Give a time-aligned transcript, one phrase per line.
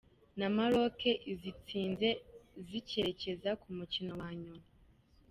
[0.39, 0.99] na Maroc
[1.33, 2.09] izitsinze
[2.67, 4.65] zikerekeza ku mukino wa nyuma.